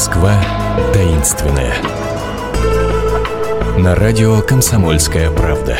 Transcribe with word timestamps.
Москва 0.00 0.32
таинственная. 0.94 1.74
На 3.78 3.94
радио 3.94 4.40
«Комсомольская 4.40 5.30
правда». 5.30 5.76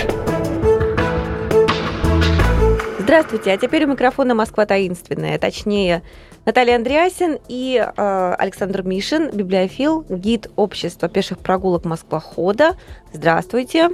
Здравствуйте, 2.98 3.52
а 3.52 3.56
теперь 3.56 3.86
у 3.86 3.88
микрофона 3.88 4.34
«Москва 4.34 4.66
таинственная», 4.66 5.38
точнее, 5.38 6.02
Наталья 6.44 6.76
Андреасин 6.76 7.38
и 7.48 7.82
э, 7.82 8.34
Александр 8.38 8.82
Мишин, 8.82 9.30
библиофил, 9.30 10.04
гид 10.10 10.50
общества 10.54 11.08
пеших 11.08 11.38
прогулок 11.38 11.86
Москва-хода. 11.86 12.76
Здравствуйте. 13.14 13.88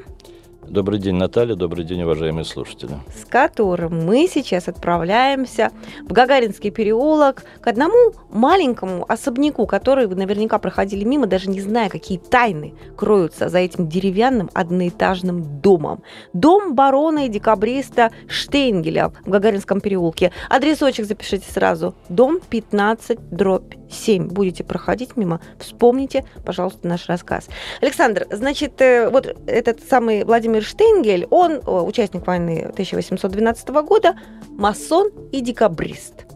Добрый 0.68 0.98
день, 0.98 1.14
Наталья. 1.14 1.54
Добрый 1.54 1.84
день, 1.84 2.02
уважаемые 2.02 2.44
слушатели. 2.44 2.98
С 3.14 3.24
которым 3.24 4.04
мы 4.04 4.26
сейчас 4.26 4.66
отправляемся 4.66 5.70
в 6.02 6.12
Гагаринский 6.12 6.70
переулок 6.70 7.44
к 7.60 7.66
одному 7.68 8.12
маленькому 8.30 9.04
особняку, 9.08 9.66
который 9.66 10.08
вы 10.08 10.16
наверняка 10.16 10.58
проходили 10.58 11.04
мимо, 11.04 11.26
даже 11.26 11.48
не 11.50 11.60
зная, 11.60 11.88
какие 11.88 12.18
тайны 12.18 12.74
кроются 12.96 13.48
за 13.48 13.58
этим 13.58 13.88
деревянным 13.88 14.50
одноэтажным 14.54 15.60
домом. 15.60 16.02
Дом 16.32 16.74
барона 16.74 17.26
и 17.26 17.28
декабриста 17.28 18.10
Штейнгеля 18.26 19.12
в 19.24 19.30
Гагаринском 19.30 19.80
переулке. 19.80 20.32
Адресочек 20.50 21.06
запишите 21.06 21.50
сразу. 21.50 21.94
Дом 22.08 22.40
15, 22.50 23.30
дробь 23.30 23.74
7. 23.90 24.28
Будете 24.28 24.64
проходить 24.64 25.16
мимо, 25.16 25.40
вспомните, 25.58 26.24
пожалуйста, 26.44 26.86
наш 26.86 27.08
рассказ. 27.08 27.48
Александр, 27.80 28.26
значит, 28.30 28.80
э, 28.80 29.08
вот 29.10 29.36
этот 29.46 29.80
самый 29.88 30.24
Владимир 30.24 30.62
Штейнгель, 30.62 31.26
он 31.30 31.60
участник 31.66 32.26
войны 32.26 32.68
1812 32.72 33.68
года, 33.82 34.16
масон 34.50 35.10
и 35.32 35.40
декабрист. 35.40 36.26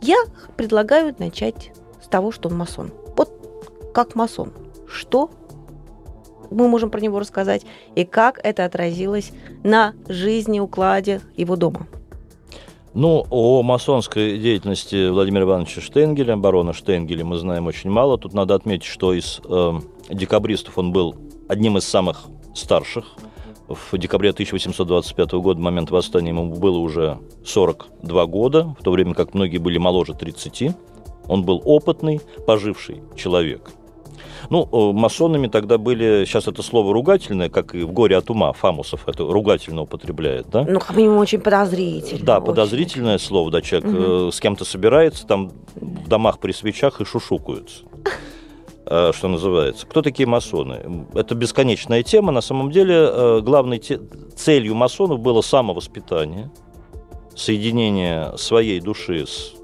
Я 0.00 0.18
предлагаю 0.56 1.14
начать 1.18 1.72
с 2.02 2.08
того, 2.08 2.32
что 2.32 2.48
он 2.48 2.56
масон. 2.56 2.92
Вот 3.16 3.90
как 3.94 4.14
масон. 4.14 4.52
Что 4.88 5.30
мы 6.50 6.68
можем 6.68 6.90
про 6.90 7.00
него 7.00 7.18
рассказать 7.18 7.62
и 7.94 8.04
как 8.04 8.38
это 8.42 8.64
отразилось 8.64 9.32
на 9.64 9.94
жизни, 10.08 10.60
укладе 10.60 11.20
его 11.36 11.56
дома? 11.56 11.86
Ну, 12.98 13.26
о 13.28 13.62
масонской 13.62 14.38
деятельности 14.38 15.10
Владимира 15.10 15.44
Ивановича 15.44 15.82
Штейнгеля, 15.82 16.34
барона 16.34 16.72
Штейнгеля, 16.72 17.26
мы 17.26 17.36
знаем 17.36 17.66
очень 17.66 17.90
мало. 17.90 18.16
Тут 18.16 18.32
надо 18.32 18.54
отметить, 18.54 18.86
что 18.86 19.12
из 19.12 19.42
э, 19.46 19.72
декабристов 20.08 20.78
он 20.78 20.92
был 20.92 21.14
одним 21.46 21.76
из 21.76 21.84
самых 21.84 22.24
старших 22.54 23.04
в 23.68 23.98
декабре 23.98 24.30
1825 24.30 25.32
года, 25.32 25.60
в 25.60 25.62
момент 25.62 25.90
восстания, 25.90 26.30
ему 26.30 26.54
было 26.54 26.78
уже 26.78 27.18
42 27.44 28.24
года, 28.24 28.74
в 28.80 28.82
то 28.82 28.92
время 28.92 29.12
как 29.12 29.34
многие 29.34 29.58
были 29.58 29.76
моложе 29.76 30.14
30. 30.14 30.74
Он 31.28 31.44
был 31.44 31.60
опытный, 31.66 32.22
поживший 32.46 33.02
человек. 33.14 33.72
Ну, 34.50 34.92
масонами 34.92 35.48
тогда 35.48 35.78
были, 35.78 36.24
сейчас 36.24 36.48
это 36.48 36.62
слово 36.62 36.92
ругательное, 36.92 37.48
как 37.48 37.74
и 37.74 37.82
в 37.82 37.92
«Горе 37.92 38.16
от 38.16 38.30
ума» 38.30 38.52
Фамусов 38.52 39.08
это 39.08 39.24
ругательно 39.24 39.82
употребляет, 39.82 40.48
да? 40.50 40.64
Ну, 40.68 40.80
минимум, 40.94 41.18
очень 41.18 41.40
подозрительно. 41.40 42.24
Да, 42.24 42.36
очень. 42.38 42.46
подозрительное 42.46 43.18
слово, 43.18 43.50
да, 43.50 43.62
человек 43.62 43.88
угу. 43.88 44.32
с 44.32 44.40
кем-то 44.40 44.64
собирается, 44.64 45.26
там 45.26 45.52
в 45.74 46.08
домах 46.08 46.38
при 46.38 46.52
свечах 46.52 47.00
и 47.00 47.04
шушукаются. 47.04 47.84
Э, 48.88 49.10
что 49.12 49.28
называется. 49.28 49.86
Кто 49.86 50.00
такие 50.00 50.28
масоны? 50.28 51.06
Это 51.14 51.34
бесконечная 51.34 52.02
тема. 52.02 52.30
На 52.30 52.40
самом 52.40 52.70
деле 52.70 52.94
э, 52.94 53.40
главной 53.40 53.78
целью 53.78 54.74
масонов 54.74 55.18
было 55.20 55.40
самовоспитание, 55.40 56.50
соединение 57.34 58.32
своей 58.38 58.80
души 58.80 59.26
с 59.26 59.54
э, 59.54 59.55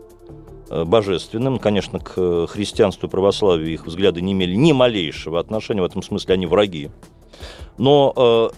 божественным. 0.84 1.58
Конечно, 1.58 1.98
к 1.98 2.46
христианству 2.46 3.06
и 3.06 3.10
православию 3.10 3.72
их 3.72 3.86
взгляды 3.86 4.20
не 4.20 4.32
имели 4.32 4.54
ни 4.54 4.72
малейшего 4.72 5.38
отношения, 5.40 5.82
в 5.82 5.86
этом 5.86 6.02
смысле 6.02 6.34
они 6.34 6.46
враги. 6.46 6.90
Но 7.78 8.12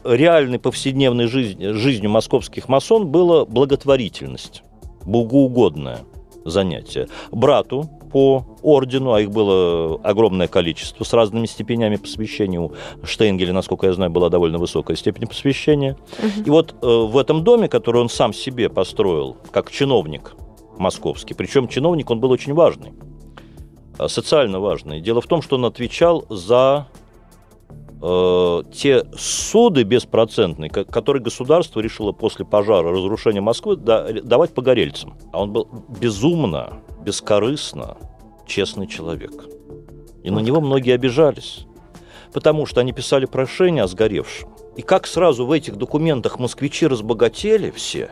э, 0.04 0.16
реальной 0.16 0.58
повседневной 0.58 1.26
жизнь, 1.26 1.62
жизнью 1.72 2.10
московских 2.10 2.68
масон 2.68 3.06
была 3.06 3.44
благотворительность, 3.44 4.62
богоугодная 5.04 6.00
занятие. 6.44 7.08
Брату 7.30 7.88
по 8.12 8.44
ордену, 8.62 9.12
а 9.12 9.20
их 9.20 9.30
было 9.30 9.98
огромное 10.02 10.46
количество, 10.46 11.04
с 11.04 11.12
разными 11.12 11.46
степенями 11.46 11.96
посвящения. 11.96 12.60
У 12.60 12.72
Штейнгеля, 13.02 13.52
насколько 13.52 13.86
я 13.86 13.92
знаю, 13.92 14.10
была 14.10 14.28
довольно 14.28 14.58
высокая 14.58 14.96
степень 14.96 15.26
посвящения. 15.26 15.96
Угу. 16.18 16.46
И 16.46 16.50
вот 16.50 16.74
э, 16.80 16.86
в 16.86 17.16
этом 17.18 17.42
доме, 17.44 17.68
который 17.68 18.00
он 18.00 18.08
сам 18.08 18.32
себе 18.32 18.68
построил, 18.68 19.36
как 19.50 19.70
чиновник 19.70 20.34
московский, 20.78 21.34
причем 21.34 21.68
чиновник 21.68 22.10
он 22.10 22.20
был 22.20 22.30
очень 22.30 22.54
важный, 22.54 22.92
э, 23.98 24.08
социально 24.08 24.60
важный. 24.60 25.00
Дело 25.00 25.20
в 25.20 25.26
том, 25.26 25.42
что 25.42 25.56
он 25.56 25.64
отвечал 25.64 26.24
за 26.28 26.86
э, 28.02 28.62
те 28.72 29.04
суды 29.16 29.82
беспроцентные, 29.82 30.70
которые 30.70 31.22
государство 31.22 31.80
решило 31.80 32.12
после 32.12 32.44
пожара, 32.44 32.90
разрушения 32.90 33.40
Москвы, 33.40 33.76
да, 33.76 34.12
давать 34.12 34.54
погорельцам. 34.54 35.14
А 35.32 35.42
он 35.42 35.52
был 35.52 35.68
безумно 36.00 36.80
бескорыстно 37.04 37.96
честный 38.46 38.86
человек. 38.86 39.32
И 40.22 40.30
на 40.30 40.38
него 40.38 40.60
многие 40.60 40.94
обижались, 40.94 41.66
потому 42.32 42.66
что 42.66 42.80
они 42.80 42.92
писали 42.92 43.26
прошение 43.26 43.84
о 43.84 43.86
сгоревшем. 43.86 44.48
И 44.76 44.82
как 44.82 45.06
сразу 45.06 45.46
в 45.46 45.52
этих 45.52 45.76
документах 45.76 46.38
москвичи 46.38 46.86
разбогатели 46.86 47.70
все, 47.70 48.10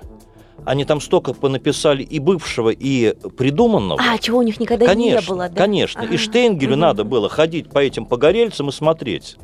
они 0.64 0.84
там 0.84 1.00
столько 1.00 1.34
понаписали 1.34 2.02
и 2.02 2.18
бывшего, 2.18 2.70
и 2.70 3.14
придуманного. 3.36 4.00
А, 4.00 4.18
чего 4.18 4.38
у 4.38 4.42
них 4.42 4.60
никогда 4.60 4.86
конечно, 4.86 5.20
не 5.20 5.26
было, 5.26 5.48
да? 5.48 5.62
Конечно, 5.62 6.02
ага. 6.02 6.14
и 6.14 6.16
Штейнгелю 6.16 6.72
угу. 6.72 6.80
надо 6.80 7.04
было 7.04 7.28
ходить 7.28 7.70
по 7.70 7.78
этим 7.78 8.06
погорельцам 8.06 8.68
и 8.68 8.72
смотреть. 8.72 9.36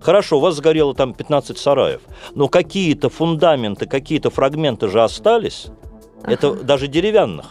Хорошо, 0.00 0.38
у 0.38 0.40
вас 0.40 0.54
сгорело 0.56 0.94
там 0.94 1.14
15 1.14 1.58
сараев, 1.58 2.02
но 2.34 2.48
какие-то 2.48 3.08
фундаменты, 3.08 3.86
какие-то 3.86 4.30
фрагменты 4.30 4.88
же 4.88 5.02
остались. 5.02 5.66
Ага. 6.22 6.32
Это 6.32 6.52
даже 6.52 6.88
деревянных 6.88 7.46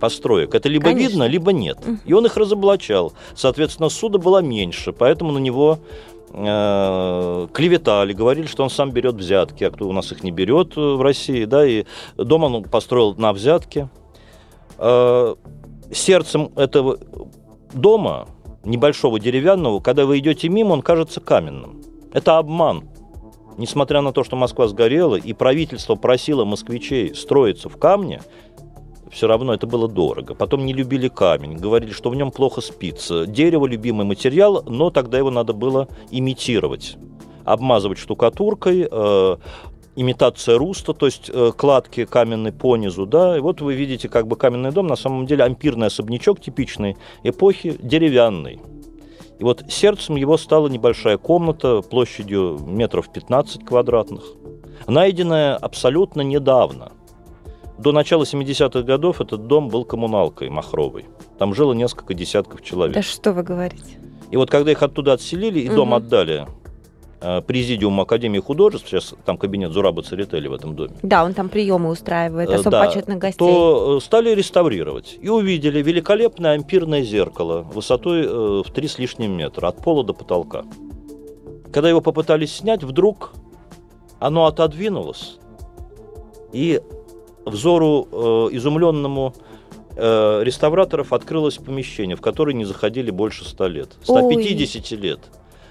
построек. 0.00 0.54
Это 0.54 0.68
либо 0.68 0.84
Конечно. 0.86 1.08
видно, 1.08 1.26
либо 1.26 1.52
нет. 1.52 1.78
И 2.04 2.12
он 2.12 2.26
их 2.26 2.36
разоблачал. 2.36 3.12
Соответственно, 3.34 3.90
суда 3.90 4.18
было 4.18 4.38
меньше, 4.42 4.92
поэтому 4.92 5.32
на 5.32 5.38
него 5.38 5.78
клеветали, 6.32 8.12
говорили, 8.12 8.46
что 8.46 8.62
он 8.62 8.70
сам 8.70 8.92
берет 8.92 9.16
взятки, 9.16 9.64
а 9.64 9.70
кто 9.70 9.88
у 9.88 9.92
нас 9.92 10.12
их 10.12 10.22
не 10.22 10.30
берет 10.30 10.76
э, 10.76 10.80
в 10.80 11.02
России, 11.02 11.44
да, 11.44 11.66
и 11.66 11.84
дом 12.16 12.44
он 12.44 12.62
построил 12.64 13.14
на 13.16 13.32
взятки. 13.32 13.88
Э, 14.78 15.34
сердцем 15.92 16.52
этого 16.54 16.98
дома, 17.72 18.28
небольшого 18.64 19.18
деревянного, 19.18 19.80
когда 19.80 20.06
вы 20.06 20.20
идете 20.20 20.48
мимо, 20.48 20.72
он 20.72 20.82
кажется 20.82 21.20
каменным. 21.20 21.82
Это 22.12 22.38
обман. 22.38 22.88
Несмотря 23.56 24.00
на 24.00 24.12
то, 24.12 24.22
что 24.22 24.36
Москва 24.36 24.68
сгорела, 24.68 25.16
и 25.16 25.32
правительство 25.32 25.96
просило 25.96 26.44
москвичей 26.44 27.14
строиться 27.14 27.68
в 27.68 27.76
камне, 27.76 28.22
все 29.10 29.26
равно 29.26 29.52
это 29.52 29.66
было 29.66 29.88
дорого. 29.88 30.34
Потом 30.34 30.64
не 30.64 30.72
любили 30.72 31.08
камень, 31.08 31.56
говорили, 31.56 31.92
что 31.92 32.10
в 32.10 32.14
нем 32.14 32.30
плохо 32.30 32.60
спится. 32.60 33.26
Дерево– 33.26 33.66
любимый 33.66 34.06
материал, 34.06 34.62
но 34.66 34.90
тогда 34.90 35.18
его 35.18 35.30
надо 35.30 35.52
было 35.52 35.88
имитировать. 36.10 36.96
Обмазывать 37.44 37.98
штукатуркой, 37.98 38.86
э, 38.90 39.36
имитация 39.96 40.58
руста, 40.58 40.94
то 40.94 41.06
есть 41.06 41.30
э, 41.32 41.52
кладки 41.56 42.04
каменной 42.04 42.52
по 42.52 42.76
низу, 42.76 43.06
да, 43.06 43.36
и 43.36 43.40
вот 43.40 43.60
вы 43.60 43.74
видите 43.74 44.08
как 44.08 44.28
бы 44.28 44.36
каменный 44.36 44.70
дом, 44.70 44.86
на 44.86 44.96
самом 44.96 45.26
деле 45.26 45.44
ампирный 45.44 45.88
особнячок 45.88 46.40
типичной 46.40 46.96
эпохи, 47.24 47.76
деревянный. 47.82 48.60
И 49.40 49.42
вот 49.42 49.64
сердцем 49.68 50.16
его 50.16 50.36
стала 50.36 50.68
небольшая 50.68 51.16
комната 51.16 51.80
площадью 51.80 52.60
метров 52.64 53.10
15 53.10 53.64
квадратных, 53.64 54.22
найденная 54.86 55.56
абсолютно 55.56 56.20
недавно– 56.20 56.92
до 57.80 57.92
начала 57.92 58.24
70-х 58.24 58.82
годов 58.82 59.20
этот 59.20 59.46
дом 59.46 59.68
был 59.68 59.84
коммуналкой 59.84 60.50
махровой. 60.50 61.06
Там 61.38 61.54
жило 61.54 61.72
несколько 61.72 62.14
десятков 62.14 62.62
человек. 62.62 62.94
Да 62.94 63.02
что 63.02 63.32
вы 63.32 63.42
говорите? 63.42 63.98
И 64.30 64.36
вот 64.36 64.50
когда 64.50 64.70
их 64.70 64.82
оттуда 64.82 65.14
отселили 65.14 65.60
и 65.60 65.68
угу. 65.68 65.76
дом 65.76 65.94
отдали 65.94 66.46
э, 67.20 67.40
Президиуму 67.40 68.02
Академии 68.02 68.38
художеств, 68.38 68.88
сейчас 68.88 69.14
там 69.24 69.38
кабинет 69.38 69.72
Зураба 69.72 70.02
Церетели 70.02 70.46
в 70.46 70.52
этом 70.52 70.76
доме. 70.76 70.94
Да, 71.02 71.24
он 71.24 71.32
там 71.32 71.48
приемы 71.48 71.88
устраивает, 71.88 72.50
э, 72.50 72.54
особо 72.54 72.70
да, 72.70 72.84
почетных 72.84 73.18
гостей. 73.18 73.38
То 73.38 73.96
э, 73.96 74.04
стали 74.04 74.34
реставрировать 74.34 75.18
и 75.20 75.28
увидели 75.30 75.82
великолепное 75.82 76.52
ампирное 76.52 77.02
зеркало 77.02 77.62
высотой 77.62 78.62
в 78.62 78.70
три 78.72 78.88
с 78.88 78.98
лишним 78.98 79.32
метра, 79.32 79.68
от 79.68 79.78
пола 79.78 80.04
до 80.04 80.12
потолка. 80.12 80.64
Когда 81.72 81.88
его 81.88 82.00
попытались 82.02 82.56
снять, 82.56 82.84
вдруг 82.84 83.32
оно 84.18 84.44
отодвинулось, 84.44 85.38
и 86.52 86.80
взору 87.50 88.08
э, 88.10 88.16
изумленному 88.52 89.34
э, 89.96 90.40
реставраторов 90.42 91.12
открылось 91.12 91.56
помещение, 91.56 92.16
в 92.16 92.20
которое 92.20 92.54
не 92.54 92.64
заходили 92.64 93.10
больше 93.10 93.44
100 93.44 93.66
лет. 93.68 93.88
150 94.02 94.92
Ой. 94.92 94.98
лет. 94.98 95.20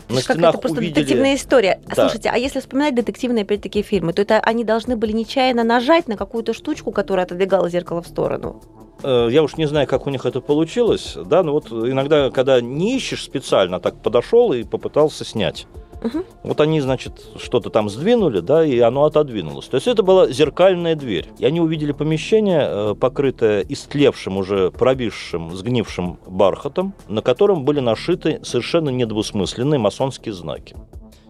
На 0.09 0.21
стенах 0.21 0.55
это 0.55 0.57
просто 0.57 0.79
увидели... 0.79 0.95
детективная 0.95 1.35
история. 1.35 1.81
Да. 1.87 1.95
Слушайте, 1.95 2.29
а 2.29 2.37
если 2.37 2.59
вспоминать 2.59 2.95
детективные, 2.95 3.43
опять-таки, 3.43 3.83
фильмы, 3.83 4.13
то 4.13 4.21
это 4.23 4.39
они 4.39 4.63
должны 4.63 4.95
были 4.95 5.11
нечаянно 5.11 5.63
нажать 5.63 6.07
на 6.07 6.17
какую-то 6.17 6.53
штучку, 6.53 6.91
которая 6.91 7.25
отодвигала 7.25 7.69
зеркало 7.69 8.01
в 8.01 8.07
сторону. 8.07 8.61
э, 9.03 9.27
я 9.31 9.43
уж 9.43 9.57
не 9.57 9.67
знаю, 9.67 9.87
как 9.87 10.07
у 10.07 10.09
них 10.09 10.25
это 10.25 10.41
получилось, 10.41 11.15
да, 11.15 11.43
но 11.43 11.53
вот 11.53 11.71
иногда, 11.71 12.31
когда 12.31 12.59
не 12.59 12.97
ищешь 12.97 13.23
специально, 13.23 13.79
так 13.79 14.01
подошел 14.01 14.51
и 14.51 14.63
попытался 14.63 15.23
снять. 15.23 15.67
Угу. 16.03 16.25
Вот 16.43 16.61
они, 16.61 16.79
значит, 16.79 17.21
что-то 17.37 17.69
там 17.69 17.89
сдвинули, 17.89 18.39
да, 18.39 18.65
и 18.65 18.79
оно 18.79 19.03
отодвинулось. 19.03 19.67
То 19.67 19.75
есть 19.75 19.87
это 19.87 20.01
была 20.01 20.27
зеркальная 20.29 20.95
дверь. 20.95 21.27
И 21.39 21.45
они 21.45 21.59
увидели 21.59 21.91
помещение, 21.91 22.61
э, 22.63 22.95
покрытое 22.95 23.65
истлевшим, 23.67 24.37
уже 24.37 24.71
пробившим, 24.71 25.55
сгнившим 25.55 26.19
бархатом, 26.25 26.93
на 27.07 27.21
котором 27.21 27.65
были 27.65 27.81
нашиты 27.81 28.39
совершенно 28.43 28.89
недвусмысленные 28.89 29.79
масонские 29.79 30.33
знаки. 30.33 30.75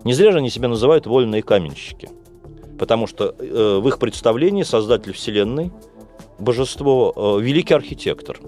Не 0.04 0.14
зря 0.14 0.32
же 0.32 0.38
они 0.38 0.50
себя 0.50 0.68
называют 0.68 1.08
вольные 1.08 1.42
каменщики. 1.42 2.10
Потому 2.78 3.08
что 3.08 3.36
э, 3.38 3.80
в 3.82 3.88
их 3.88 3.98
представлении 3.98 4.64
создатель 4.64 5.14
Вселенной, 5.14 5.72
божество, 6.38 7.14
э, 7.16 7.42
великий 7.42 7.74
архитектор, 7.74 8.40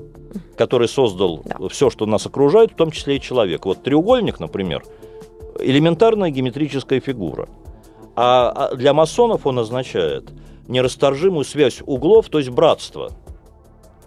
который 0.55 0.87
создал 0.87 1.41
да. 1.43 1.67
все, 1.69 1.89
что 1.89 2.05
нас 2.05 2.27
окружает, 2.27 2.73
в 2.73 2.75
том 2.75 2.91
числе 2.91 3.17
и 3.17 3.21
человек. 3.21 3.65
Вот 3.65 3.81
треугольник, 3.81 4.39
например– 4.39 4.83
элементарная 5.61 6.29
геометрическая 6.29 6.99
фигура. 6.99 7.47
А, 8.15 8.69
а 8.71 8.75
для 8.75 8.93
масонов 8.93 9.45
он 9.45 9.59
означает 9.59 10.29
нерасторжимую 10.67 11.45
связь 11.45 11.81
углов, 11.85 12.29
то 12.29 12.39
есть 12.39 12.49
братство– 12.49 13.11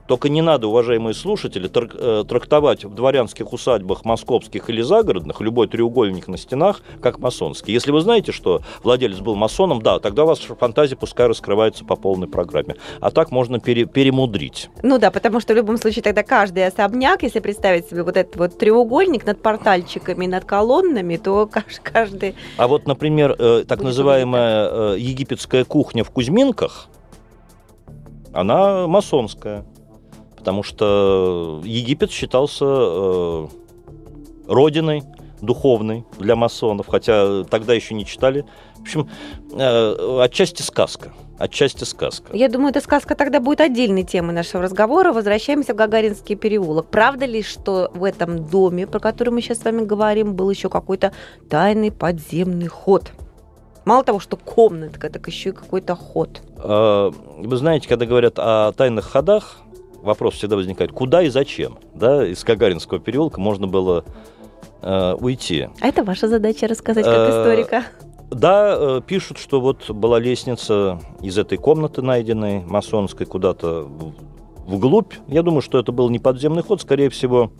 только 0.06 0.28
не 0.28 0.42
надо, 0.42 0.68
уважаемые 0.68 1.14
слушатели, 1.14 1.70
э, 1.74 2.24
трактовать 2.24 2.84
в 2.84 2.94
дворянских 2.94 3.52
усадьбах 3.52 4.04
московских 4.04 4.68
или 4.68 4.82
загородных 4.82 5.40
любой 5.40 5.66
треугольник 5.66 6.28
на 6.28 6.36
стенах 6.36 6.82
как 7.00 7.18
масонский. 7.18 7.72
Если 7.72 7.90
вы 7.90 8.00
знаете, 8.00 8.32
что 8.32 8.60
владелец 8.82 9.18
был 9.20 9.34
масоном, 9.34 9.80
да, 9.80 9.98
тогда 9.98 10.24
ваша 10.24 10.54
фантазия 10.54 10.96
пускай 10.96 11.26
раскрывается 11.26 11.84
по 11.84 11.96
полной 11.96 12.28
программе. 12.28 12.76
А 13.00 13.10
так 13.10 13.30
можно 13.30 13.60
пере, 13.60 13.86
перемудрить. 13.86 14.68
Ну 14.82 14.98
да, 14.98 15.10
потому 15.10 15.40
что 15.40 15.54
в 15.54 15.56
любом 15.56 15.78
случае 15.78 16.02
тогда 16.02 16.22
каждый 16.22 16.66
особняк, 16.66 17.22
если 17.22 17.40
представить 17.40 17.88
себе 17.88 18.02
вот 18.02 18.16
этот 18.16 18.36
вот 18.36 18.58
треугольник 18.58 19.24
над 19.24 19.40
портальчиками, 19.40 20.26
над 20.26 20.44
колоннами, 20.44 21.16
то 21.16 21.48
каждый... 21.82 22.34
А 22.58 22.68
вот, 22.68 22.86
например, 22.86 23.34
э, 23.38 23.64
так 23.66 23.80
называемая 23.80 24.68
э, 24.70 24.96
египетская 24.98 25.64
кухня 25.64 26.04
в 26.04 26.10
Кузьминках, 26.10 26.88
она 28.32 28.86
масонская 28.86 29.64
потому 30.44 30.62
что 30.62 31.62
Египет 31.64 32.10
считался 32.10 32.66
э, 32.68 33.46
родиной 34.46 35.02
духовной 35.40 36.04
для 36.18 36.36
масонов, 36.36 36.86
хотя 36.86 37.44
тогда 37.44 37.72
еще 37.72 37.94
не 37.94 38.04
читали. 38.04 38.44
В 38.76 38.82
общем, 38.82 39.08
э, 39.52 40.18
отчасти 40.20 40.60
сказка. 40.60 41.14
Отчасти 41.38 41.84
сказка. 41.84 42.36
Я 42.36 42.50
думаю, 42.50 42.70
эта 42.70 42.82
сказка 42.82 43.14
тогда 43.14 43.40
будет 43.40 43.62
отдельной 43.62 44.04
темой 44.04 44.34
нашего 44.34 44.62
разговора. 44.62 45.14
Возвращаемся 45.14 45.72
в 45.72 45.76
Гагаринский 45.76 46.36
переулок. 46.36 46.88
Правда 46.90 47.24
ли, 47.24 47.42
что 47.42 47.90
в 47.94 48.04
этом 48.04 48.46
доме, 48.46 48.86
про 48.86 49.00
который 49.00 49.30
мы 49.30 49.40
сейчас 49.40 49.60
с 49.60 49.64
вами 49.64 49.82
говорим, 49.82 50.34
был 50.34 50.50
еще 50.50 50.68
какой-то 50.68 51.14
тайный 51.48 51.90
подземный 51.90 52.68
ход? 52.68 53.12
Мало 53.86 54.04
того, 54.04 54.20
что 54.20 54.36
комнатка, 54.36 55.08
так 55.08 55.26
еще 55.26 55.50
и 55.50 55.52
какой-то 55.52 55.94
ход. 55.94 56.42
Э, 56.58 57.10
вы 57.38 57.56
знаете, 57.56 57.88
когда 57.88 58.04
говорят 58.04 58.34
о 58.36 58.72
тайных 58.72 59.06
ходах, 59.06 59.63
вопрос 60.04 60.34
всегда 60.34 60.56
возникает, 60.56 60.92
куда 60.92 61.22
и 61.22 61.28
зачем? 61.28 61.78
Да, 61.94 62.26
из 62.26 62.44
Гагаринского 62.44 63.00
переулка 63.00 63.40
можно 63.40 63.66
было 63.66 64.04
э, 64.82 65.14
уйти. 65.14 65.68
А 65.80 65.88
это 65.88 66.04
ваша 66.04 66.28
задача 66.28 66.68
рассказать 66.68 67.04
как 67.04 67.16
э, 67.16 67.30
историка. 67.30 67.84
Да, 68.30 68.76
э, 68.78 69.00
пишут, 69.06 69.38
что 69.38 69.60
вот 69.60 69.90
была 69.90 70.18
лестница 70.18 71.00
из 71.20 71.38
этой 71.38 71.58
комнаты 71.58 72.02
найденной, 72.02 72.60
масонской, 72.60 73.26
куда-то 73.26 73.86
вглубь. 74.66 75.14
Я 75.26 75.42
думаю, 75.42 75.62
что 75.62 75.78
это 75.78 75.92
был 75.92 76.10
не 76.10 76.18
подземный 76.18 76.62
ход, 76.62 76.80
скорее 76.80 77.10
всего, 77.10 77.50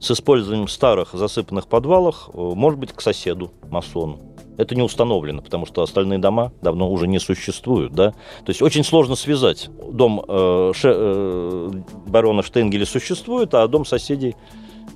с 0.00 0.10
использованием 0.10 0.68
старых 0.68 1.12
засыпанных 1.12 1.66
подвалов, 1.66 2.30
э, 2.32 2.38
может 2.38 2.78
быть, 2.78 2.92
к 2.92 3.00
соседу, 3.00 3.52
масону. 3.68 4.20
Это 4.58 4.74
не 4.74 4.82
установлено, 4.82 5.40
потому 5.40 5.66
что 5.66 5.82
остальные 5.82 6.18
дома 6.18 6.52
давно 6.60 6.90
уже 6.90 7.06
не 7.06 7.20
существуют. 7.20 7.92
Да? 7.92 8.10
То 8.10 8.48
есть 8.48 8.60
очень 8.60 8.84
сложно 8.84 9.14
связать. 9.14 9.70
Дом 9.90 10.22
э, 10.26 10.72
ше, 10.74 10.92
э, 10.94 11.70
барона 12.06 12.42
Штейнгеля 12.42 12.84
существует, 12.84 13.54
а 13.54 13.66
дом 13.68 13.86
соседей 13.86 14.34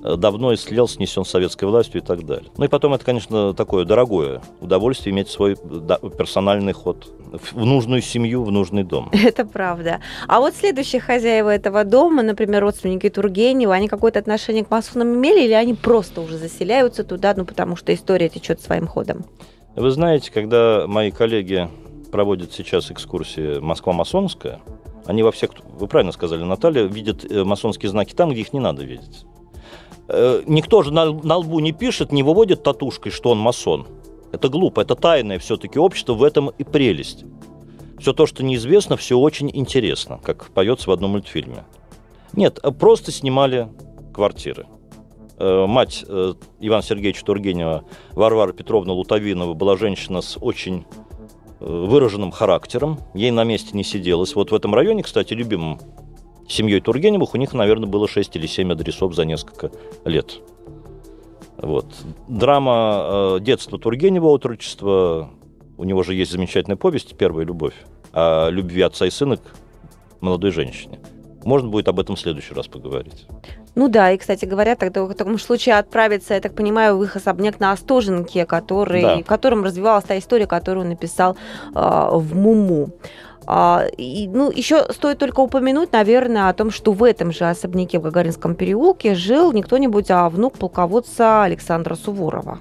давно 0.03 0.53
истлел, 0.53 0.87
снесен 0.87 1.25
советской 1.25 1.65
властью 1.65 2.01
и 2.01 2.03
так 2.03 2.25
далее. 2.25 2.51
Ну 2.57 2.65
и 2.65 2.67
потом 2.67 2.93
это, 2.93 3.05
конечно, 3.05 3.53
такое 3.53 3.85
дорогое 3.85 4.41
удовольствие 4.59 5.13
иметь 5.13 5.29
свой 5.29 5.55
персональный 5.55 6.73
ход 6.73 7.07
в 7.51 7.65
нужную 7.65 8.01
семью, 8.01 8.43
в 8.43 8.51
нужный 8.51 8.83
дом. 8.83 9.09
Это 9.13 9.45
правда. 9.45 10.01
А 10.27 10.39
вот 10.39 10.55
следующие 10.55 11.01
хозяева 11.01 11.49
этого 11.49 11.83
дома, 11.83 12.21
например, 12.21 12.61
родственники 12.61 13.09
Тургенева, 13.09 13.73
они 13.73 13.87
какое-то 13.87 14.19
отношение 14.19 14.63
к 14.63 14.69
масонам 14.69 15.15
имели 15.15 15.45
или 15.45 15.53
они 15.53 15.73
просто 15.73 16.21
уже 16.21 16.37
заселяются 16.37 17.03
туда, 17.03 17.33
ну 17.35 17.45
потому 17.45 17.75
что 17.75 17.93
история 17.93 18.29
течет 18.29 18.61
своим 18.61 18.87
ходом? 18.87 19.25
Вы 19.75 19.89
знаете, 19.89 20.31
когда 20.31 20.85
мои 20.85 21.09
коллеги 21.09 21.67
проводят 22.11 22.53
сейчас 22.53 22.91
экскурсии 22.91 23.59
«Москва 23.59 23.93
масонская», 23.93 24.59
они 25.05 25.23
во 25.23 25.31
всех, 25.31 25.51
вы 25.79 25.87
правильно 25.87 26.11
сказали, 26.11 26.43
Наталья, 26.43 26.83
видят 26.83 27.29
э, 27.29 27.43
масонские 27.43 27.89
знаки 27.89 28.13
там, 28.13 28.31
где 28.31 28.41
их 28.41 28.53
не 28.53 28.59
надо 28.59 28.83
видеть. 28.83 29.25
Э, 30.07 30.43
никто 30.45 30.83
же 30.83 30.93
на, 30.93 31.11
на 31.11 31.37
лбу 31.37 31.59
не 31.59 31.71
пишет, 31.71 32.11
не 32.11 32.23
выводит 32.23 32.63
татушкой, 32.63 33.11
что 33.11 33.31
он 33.31 33.39
масон. 33.39 33.87
Это 34.31 34.49
глупо, 34.49 34.81
это 34.81 34.95
тайное 34.95 35.39
все-таки 35.39 35.79
общество, 35.79 36.13
в 36.13 36.23
этом 36.23 36.49
и 36.49 36.63
прелесть. 36.63 37.25
Все 37.99 38.13
то, 38.13 38.25
что 38.25 38.43
неизвестно, 38.43 38.97
все 38.97 39.17
очень 39.17 39.49
интересно, 39.53 40.19
как 40.21 40.47
поется 40.51 40.89
в 40.89 40.93
одном 40.93 41.11
мультфильме. 41.11 41.63
Нет, 42.33 42.59
э, 42.61 42.71
просто 42.71 43.11
снимали 43.11 43.69
квартиры. 44.13 44.65
Э, 45.37 45.65
мать 45.67 46.05
Ивана 46.59 46.83
Сергеевича 46.83 47.25
Тургенева, 47.25 47.85
Варвара 48.11 48.51
Петровна 48.51 48.93
Лутовинова, 48.93 49.53
была 49.53 49.77
женщина 49.77 50.21
с 50.21 50.37
очень 50.39 50.85
выраженным 51.59 52.31
характером. 52.31 52.99
Ей 53.13 53.31
на 53.31 53.45
месте 53.45 53.69
не 53.71 53.85
сиделось. 53.85 54.35
Вот 54.35 54.51
в 54.51 54.55
этом 54.55 54.75
районе, 54.75 55.01
кстати, 55.01 55.33
любимым 55.33 55.79
семьей 56.47 56.81
Тургеневых, 56.81 57.33
у 57.33 57.37
них, 57.37 57.53
наверное, 57.53 57.87
было 57.87 58.07
6 58.07 58.35
или 58.35 58.47
7 58.47 58.71
адресов 58.71 59.13
за 59.13 59.25
несколько 59.25 59.71
лет. 60.05 60.39
Вот. 61.57 61.85
Драма 62.27 63.37
детства 63.39 63.79
Тургенева, 63.79 64.27
отрочества, 64.27 65.29
у 65.77 65.83
него 65.83 66.03
же 66.03 66.13
есть 66.13 66.31
замечательная 66.31 66.77
повесть 66.77 67.15
«Первая 67.17 67.45
любовь» 67.45 67.75
о 68.11 68.49
любви 68.49 68.81
отца 68.81 69.05
и 69.05 69.09
сына 69.09 69.37
к 69.37 69.41
молодой 70.21 70.51
женщине. 70.51 70.99
Можно 71.45 71.69
будет 71.69 71.87
об 71.87 71.99
этом 71.99 72.15
в 72.15 72.19
следующий 72.19 72.53
раз 72.53 72.67
поговорить. 72.67 73.27
Ну 73.75 73.89
да, 73.89 74.11
и, 74.11 74.17
кстати 74.17 74.45
говоря, 74.45 74.75
тогда 74.75 75.03
в 75.03 75.13
таком 75.13 75.39
случае 75.39 75.75
отправиться, 75.75 76.35
я 76.35 76.39
так 76.39 76.55
понимаю, 76.55 76.97
в 76.97 77.03
их 77.03 77.15
особняк 77.15 77.59
на 77.59 77.71
Остоженке, 77.71 78.45
который, 78.45 79.01
да. 79.01 79.17
в 79.17 79.25
котором 79.25 79.63
развивалась 79.63 80.05
та 80.05 80.17
история, 80.17 80.45
которую 80.45 80.83
он 80.83 80.89
написал 80.89 81.35
э, 81.73 82.09
в 82.11 82.35
Муму. 82.35 82.91
А, 83.45 83.85
и, 83.97 84.27
ну, 84.27 84.51
еще 84.51 84.85
стоит 84.91 85.19
только 85.19 85.39
упомянуть, 85.41 85.91
наверное, 85.91 86.49
о 86.49 86.53
том, 86.53 86.71
что 86.71 86.91
в 86.91 87.03
этом 87.03 87.31
же 87.31 87.45
особняке 87.45 87.99
в 87.99 88.03
Гагаринском 88.03 88.55
переулке 88.55 89.15
жил 89.15 89.51
не 89.51 89.61
кто-нибудь, 89.61 90.09
а 90.11 90.29
внук 90.29 90.57
полководца 90.57 91.43
Александра 91.43 91.95
Суворова 91.95 92.59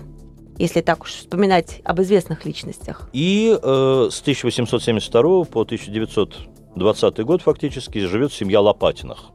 если 0.58 0.80
так 0.80 1.02
уж 1.02 1.10
вспоминать 1.12 1.80
об 1.82 2.00
известных 2.02 2.44
личностях. 2.44 3.08
И 3.12 3.58
э, 3.60 4.08
с 4.10 4.20
1872 4.20 5.44
по 5.44 5.62
1920 5.62 7.20
год 7.24 7.42
фактически 7.42 7.98
живет 7.98 8.32
семья 8.32 8.60
Лопатиных. 8.60 9.32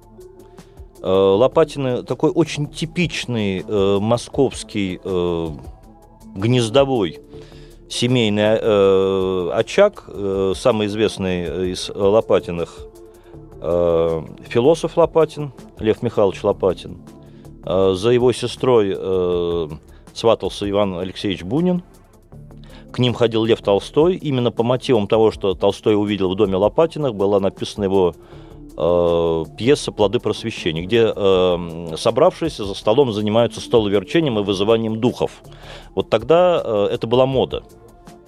Э, 1.01 1.09
Лопатины 1.09 2.03
такой 2.03 2.31
очень 2.31 2.67
типичный 2.67 3.65
э, 3.67 3.97
московский 3.99 5.01
э, 5.03 5.47
гнездовой 6.35 7.19
семейный 7.89 8.59
э, 8.61 9.49
очаг, 9.53 10.05
э, 10.07 10.53
самый 10.55 10.87
известный 10.87 11.71
из 11.71 11.89
Лопатиных 11.89 12.79
э, 13.61 14.21
философ 14.47 14.97
Лопатин, 14.97 15.51
Лев 15.79 16.01
Михайлович 16.01 16.43
Лопатин. 16.43 16.97
Э, 17.65 17.93
за 17.95 18.09
его 18.09 18.31
сестрой 18.31 18.93
э, 18.95 19.67
сватался 20.13 20.69
Иван 20.69 20.97
Алексеевич 20.97 21.43
Бунин. 21.43 21.83
К 22.91 22.99
ним 22.99 23.13
ходил 23.13 23.43
Лев 23.43 23.61
Толстой. 23.61 24.15
Именно 24.15 24.51
по 24.51 24.63
мотивам 24.63 25.07
того, 25.07 25.31
что 25.31 25.53
Толстой 25.53 25.95
увидел 25.95 26.31
в 26.31 26.35
доме 26.35 26.55
Лопатиных, 26.55 27.15
была 27.15 27.39
написана 27.39 27.85
его 27.85 28.15
э, 28.77 29.45
пьеса 29.57 29.91
«Плоды 29.91 30.19
просвещения», 30.19 30.83
где 30.83 31.11
э, 31.15 31.95
собравшиеся 31.97 32.65
за 32.65 32.73
столом 32.73 33.11
занимаются 33.11 33.59
столоверчением 33.59 34.39
и 34.39 34.43
вызыванием 34.43 34.99
духов. 34.99 35.43
Вот 35.95 36.09
тогда 36.09 36.61
э, 36.63 36.89
это 36.91 37.07
была 37.07 37.25
мода. 37.25 37.63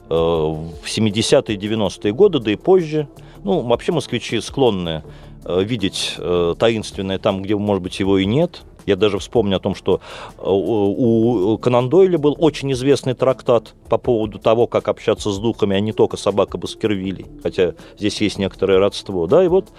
Э, 0.09 0.13
в 0.13 0.85
70-е 0.85 1.57
90-е 1.57 2.13
годы, 2.13 2.39
да 2.39 2.51
и 2.51 2.55
позже, 2.55 3.07
ну, 3.43 3.61
вообще 3.61 3.91
москвичи 3.91 4.41
склонны 4.41 5.03
э, 5.45 5.63
видеть 5.63 6.15
э, 6.17 6.55
таинственное 6.57 7.19
там, 7.19 7.41
где, 7.41 7.55
может 7.55 7.83
быть, 7.83 7.99
его 7.99 8.17
и 8.17 8.25
нет– 8.25 8.63
Я 8.89 8.95
даже 8.95 9.19
вспомню 9.19 9.57
о 9.57 9.59
том, 9.59 9.75
что 9.75 10.01
э, 10.39 10.41
у 10.43 11.59
Конан 11.59 11.89
Дойля 11.89 12.17
был 12.17 12.35
очень 12.39 12.71
известный 12.71 13.13
трактат 13.13 13.75
по 13.87 13.99
поводу 13.99 14.39
того, 14.39 14.65
как 14.65 14.87
общаться 14.87 15.31
с 15.31 15.37
духами, 15.37 15.77
а 15.77 15.79
не 15.79 15.93
только 15.93 16.17
собака 16.17 16.57
Баскервилей, 16.57 17.27
хотя 17.43 17.75
здесь 17.99 18.19
есть 18.19 18.39
некоторое 18.39 18.79
родство. 18.79 19.27
Да, 19.27 19.45
и 19.45 19.47
вот 19.47 19.69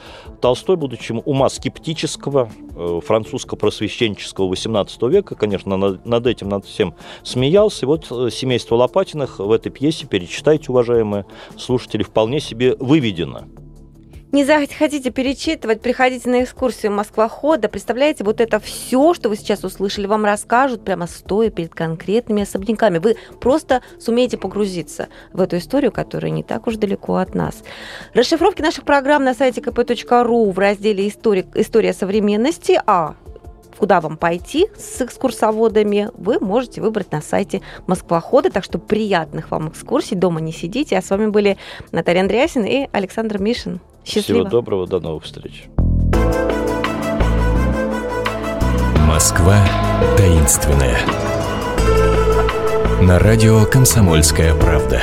Толстой, 0.40 0.76
будучи 0.76 1.10
ума 1.10 1.48
скептического, 1.48 2.50
э, 2.76 3.00
французско-просвещенческого 3.04 4.46
18 4.48 5.02
века, 5.08 5.34
конечно, 5.34 5.76
над 5.76 6.26
этим 6.28 6.48
над 6.48 6.64
всем 6.64 6.94
смеялся. 7.24 7.86
И 7.86 7.88
вот 7.88 8.06
э, 8.12 8.30
семейство 8.30 8.76
Лопатиных 8.76 9.40
в 9.40 9.50
этой 9.50 9.70
пьесе, 9.70 10.06
перечитайте, 10.06 10.66
уважаемые 10.68 11.26
слушатели, 11.56 12.04
вполне 12.04 12.38
себе 12.38 12.76
выведено 12.78 13.42
не 14.32 14.44
захотите 14.44 15.10
перечитывать, 15.10 15.80
приходите 15.80 16.28
на 16.28 16.44
экскурсию 16.44 16.92
Москва-хода. 16.92 17.68
Представляете, 17.68 18.24
вот 18.24 18.40
это 18.40 18.60
все, 18.60 19.12
что 19.14 19.28
вы 19.28 19.36
сейчас 19.36 19.64
услышали, 19.64 20.06
вам 20.06 20.24
расскажут 20.24 20.84
прямо 20.84 21.06
стоя 21.06 21.50
перед 21.50 21.74
конкретными 21.74 22.42
особняками. 22.42 22.98
Вы 22.98 23.16
просто 23.40 23.82
сумеете 23.98 24.38
погрузиться 24.38 25.08
в 25.32 25.40
эту 25.40 25.58
историю, 25.58 25.92
которая 25.92 26.30
не 26.30 26.42
так 26.42 26.66
уж 26.66 26.76
далеко 26.76 27.16
от 27.16 27.34
нас. 27.34 27.62
Расшифровки 28.14 28.62
наших 28.62 28.84
программ 28.84 29.24
на 29.24 29.34
сайте 29.34 29.60
kp.ru 29.60 30.52
в 30.52 30.58
разделе 30.58 31.08
«История, 31.08 31.46
«История 31.54 31.92
современности», 31.92 32.80
а 32.86 33.16
куда 33.78 34.00
вам 34.00 34.16
пойти 34.18 34.68
с 34.76 35.00
экскурсоводами, 35.00 36.10
вы 36.14 36.38
можете 36.38 36.82
выбрать 36.82 37.10
на 37.12 37.22
сайте 37.22 37.62
Москвохода. 37.86 38.50
Так 38.50 38.62
что 38.62 38.78
приятных 38.78 39.50
вам 39.50 39.70
экскурсий, 39.70 40.16
дома 40.16 40.40
не 40.40 40.52
сидите. 40.52 40.98
А 40.98 41.02
с 41.02 41.08
вами 41.08 41.28
были 41.28 41.56
Наталья 41.90 42.20
Андреасин 42.20 42.64
и 42.64 42.88
Александр 42.92 43.38
Мишин. 43.38 43.80
Счастливо. 44.04 44.40
Всего 44.40 44.50
доброго, 44.50 44.86
до 44.86 45.00
новых 45.00 45.24
встреч. 45.24 45.64
Москва 49.06 49.58
таинственная. 50.16 50.98
На 53.02 53.18
радио 53.18 53.64
«Комсомольская 53.64 54.54
правда». 54.54 55.02